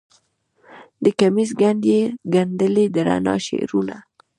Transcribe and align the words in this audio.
د 1.03 1.05
کمیس 1.19 1.49
ګنډ 1.61 1.79
کې 1.87 1.93
یې 2.01 2.03
ګنډلې 2.33 2.85
د 2.95 2.95
رڼا 3.07 3.35
شعرونه 3.45 3.95